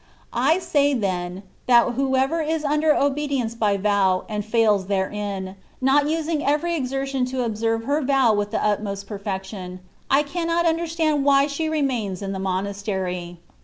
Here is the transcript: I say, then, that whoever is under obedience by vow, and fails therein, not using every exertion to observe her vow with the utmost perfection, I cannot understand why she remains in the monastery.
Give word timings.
I 0.33 0.57
say, 0.57 0.95
then, 0.95 1.43
that 1.67 1.91
whoever 1.93 2.41
is 2.41 2.65
under 2.65 2.95
obedience 2.95 3.53
by 3.53 3.77
vow, 3.77 4.25
and 4.27 4.43
fails 4.43 4.87
therein, 4.87 5.55
not 5.79 6.09
using 6.09 6.43
every 6.43 6.73
exertion 6.75 7.23
to 7.25 7.43
observe 7.43 7.83
her 7.83 8.01
vow 8.01 8.33
with 8.33 8.49
the 8.49 8.65
utmost 8.65 9.05
perfection, 9.05 9.79
I 10.09 10.23
cannot 10.23 10.65
understand 10.65 11.23
why 11.23 11.45
she 11.45 11.69
remains 11.69 12.23
in 12.23 12.31
the 12.31 12.39
monastery. 12.39 13.37